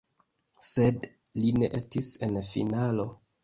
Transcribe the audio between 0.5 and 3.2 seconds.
Sed li ne estis en finalo.